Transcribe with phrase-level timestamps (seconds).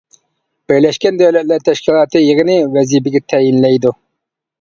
[0.71, 3.93] بىرلەشكەن دۆلەتلەر تەشكىلاتى يىغىنى ۋەزىپىگە تەيىنلەيدۇ.